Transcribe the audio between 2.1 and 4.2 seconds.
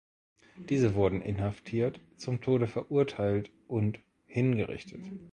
zum Tode verurteilt und